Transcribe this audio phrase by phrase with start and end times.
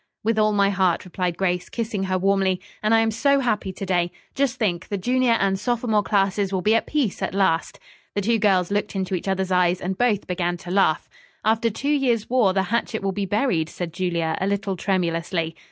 [0.23, 2.59] "With all my heart," replied Grace, kissing her warmly.
[2.81, 4.11] "And I am so happy to day.
[4.33, 7.79] Just think, the junior and sophomore classes will be at peace at last."
[8.15, 11.07] The two girls looked into each other's eyes, and both began to laugh.
[11.45, 15.55] "After two years' war the hatchet will be buried," said Julia a little tremulously.